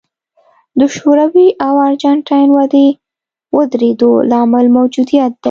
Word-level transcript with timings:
د 0.79 0.81
شوروي 0.95 1.47
او 1.65 1.73
ارجنټاین 1.87 2.49
ودې 2.57 2.87
درېدو 3.73 4.11
لامل 4.31 4.65
موجودیت 4.77 5.31
دی. 5.33 5.39